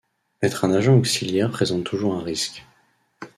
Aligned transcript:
Être 0.41 0.65
un 0.65 0.73
agent 0.73 0.95
auxiliaire 0.97 1.51
présente 1.51 1.83
toujours 1.83 2.15
un 2.15 2.23
risque. 2.23 2.65